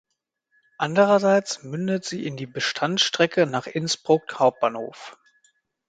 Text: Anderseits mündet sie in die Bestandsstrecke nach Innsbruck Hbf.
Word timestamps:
Anderseits 0.79 1.61
mündet 1.61 2.05
sie 2.05 2.25
in 2.25 2.35
die 2.35 2.47
Bestandsstrecke 2.47 3.45
nach 3.45 3.67
Innsbruck 3.67 4.39
Hbf. 4.39 5.15